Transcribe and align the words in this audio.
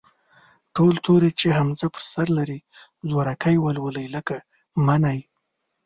ټول 0.75 0.93
توري 1.05 1.31
چې 1.39 1.47
همزه 1.57 1.87
پر 1.93 2.03
سر 2.11 2.27
لري، 2.37 2.59
زورکی 3.09 3.55
ولولئ، 3.59 4.07
لکه: 4.15 4.37
مٔنی. 4.85 5.19